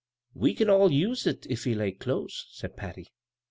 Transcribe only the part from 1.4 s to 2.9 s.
if we lay close," said